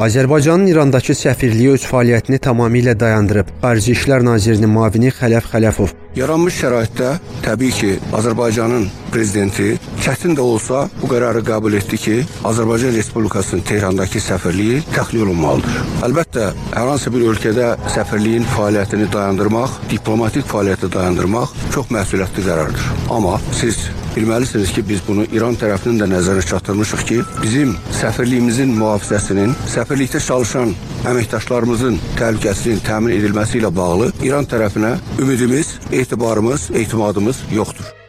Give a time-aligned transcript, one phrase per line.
[0.00, 3.50] Azərbaycanın İrandakı səfirliyi öz fəaliyyətini tamamilə dayandırıb.
[3.60, 7.10] Xarici İşlər Nazirinin müavini Xələf Xələfov Yaranmış şəraitdə
[7.44, 12.16] təbii ki, Azərbaycanın prezidenti çətin də olsa bu qərarı qəbul etdi ki,
[12.48, 15.78] Azərbaycan Respublikasının Tehrandakı səfirliyi təxliyə olunmalıdır.
[16.08, 22.90] Əlbəttə, hər hansı bir ölkədə səfirliyin fəaliyyətini dayandırmaq, diplomatik fəaliyyəti dayandırmaq çox məsuliyyətli qərardır.
[23.12, 29.54] Amma siz bilməlisiniz ki, biz bunu İran tərəfinin də nəzərə çatdırmışıq ki, bizim səfirliyimizin mühafizəsinin,
[29.74, 30.74] səfirlikdə çalışan
[31.12, 37.99] əməkdaşlarımızın təhlükəsizliyinin təmin edilməsi ilə bağlı İran tərəfinə ümidimiz, etibarımız, etimadımız yoxdur.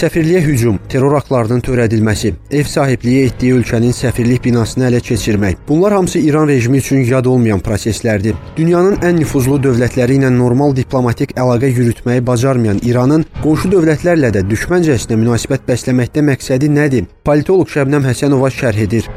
[0.00, 5.58] Səfirliyə hücum, terror aktlarının törədilməsi, ev sahibliyi etdiyi ölkənin səfirlik binasını ələ keçirmək.
[5.68, 8.38] Bunlar hamısı İran rejimi üçün yad olmayan proseslərdir.
[8.56, 15.20] Dünyanın ən nüfuzlu dövlətləri ilə normal diplomatik əlaqə yürütməyi bacarmayan İranın qonşu dövlətlərlə də düşməncəsinə
[15.20, 17.04] münasibət bəsləməkdə məqsədi nədir?
[17.28, 19.10] Politoloq Şəbnəm Həsənova şərh edir.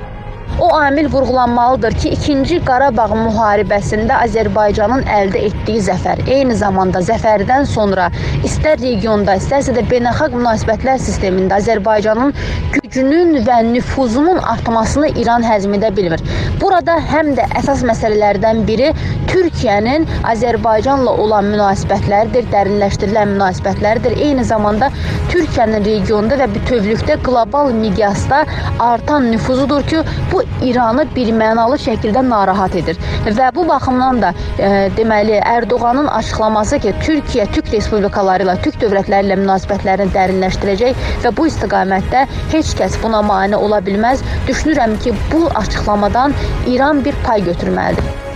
[0.60, 8.12] O amil vurğulanmalıdır ki, 2-ci Qarabağ müharibəsində Azərbaycanın əldə etdiyi zəfər, eyni zamanda zəfərdən sonra
[8.46, 12.38] istər regionda, istərsə də beynəlxalq münasibətlər sistemində Azərbaycanın
[12.94, 16.22] gücünün və nüfuzunun artmasını İran həzm edə bilmir.
[16.62, 18.92] Burada həm də əsas məsələlərdən biri
[19.32, 24.14] Türkiyənin Azərbaycanla olan münasibətləridir, dərinləşdirilən münasibətləridir.
[24.22, 24.92] Eyni zamanda
[25.32, 28.44] Türkiyənin regionda və bütövlükdə qlobal miqyasda
[28.80, 33.00] artan nüfuzudur ki, bu İranı birmənalı şəkildə narahat edir.
[33.26, 39.32] Və bu baxımdan da e, deməli Ərdoğanın açıqlaması ki, Türkiyə Türk respublikaları ilə, Türk dövlətləri
[39.32, 44.22] ilə münasibətlərini dərinləşdirəcək və bu istiqamətdə heç kəs buna mane ola bilməz.
[44.48, 46.34] Düşünürəm ki, bu açıqlamadan
[46.68, 48.33] İran bir pay götürməlidir.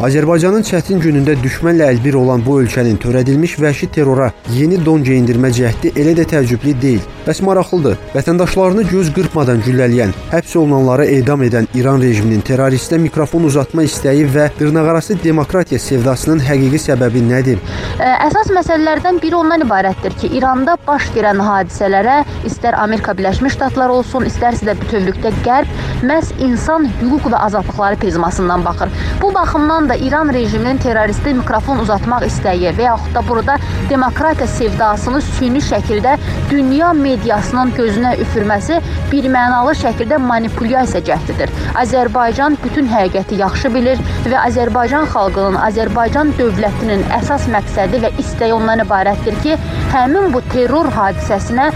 [0.00, 5.90] Azərbaycanın çətin günündə düşmənlə əlbir olan bu ölkənin törədilmiş vəhşi terrora yeni don geyindirmə cəhdi
[5.92, 7.02] elə də təəccüblü deyil.
[7.26, 7.98] Bəs maraqlıdır.
[8.14, 14.46] Vətəndaşlarını göz qırpmadan güllələyən, həbs olunanları edam edən İran rejiminin terroristə mikrofon uzatma istəyi və
[14.56, 17.60] dırnaqarası demokratiya sevdasının həqiqi səbəbi nədir?
[18.00, 24.24] Əsas məsələlərdən biri ondan ibarətdir ki, İranda baş verən hadisələrə istər Amerika Birləşmiş Ştatları olsun,
[24.32, 25.76] istərsə də bütövlükdə Qərb
[26.08, 28.88] məhz insan hüquq və azadlıqları prizmasından baxır.
[29.20, 33.56] Bu baxımdan da İran rejiminin terroristə mikrofon uzatmaq istəyi və yaxud da burada
[33.90, 36.12] demokratiya sevdasını süni şəkildə
[36.50, 38.78] dünya mediasının gözünə üfürməsi
[39.10, 41.50] birmənalı şəkildə manipulyasiya cəhdidir.
[41.82, 48.86] Azərbaycan bütün həqiqəti yaxşı bilir və Azərbaycan xalqının, Azərbaycan dövlətinin əsas məqsədi və istəyi ondan
[48.86, 49.58] ibarətdir ki,
[49.96, 51.70] həmin bu terror hadisəsinə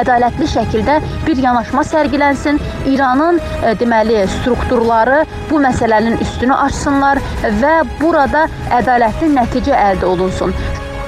[0.00, 2.60] ədalətli şəkildə bir yanaşma sərgilənsin.
[2.92, 7.22] İranın e, deməli strukturları bu məsələnin üstünü açsınlar
[7.62, 8.48] və burada
[8.80, 10.54] ədalətli nəticə əldə olunsun.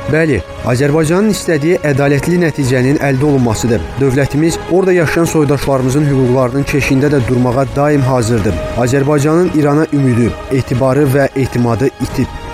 [0.08, 3.82] Bəli, Azərbaycanın istədiyi ədalətli nəticənin əldə olunmasıdır.
[4.00, 8.56] Dövlətimiz orada yaşayan soydaşlarımızın hüquqlarının keşiyində də durmağa daim hazırdır.
[8.80, 12.47] Azərbaycanın İrana ümidi, etibarı və etimadı itib.